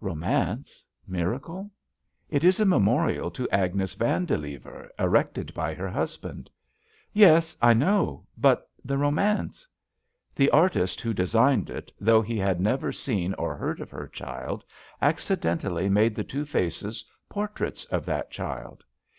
[0.00, 0.82] "Romance?
[1.06, 1.70] Miracle?"
[2.30, 6.48] It is a memorial to Agnes Vandilever, erected by her husband."
[7.12, 8.26] "Yes, I know.
[8.38, 9.68] But the romance?"
[10.34, 14.64] "The artist who designed it, though he had never seen or heard of her child,
[15.02, 18.84] accidentally made the two faces portraits of that child.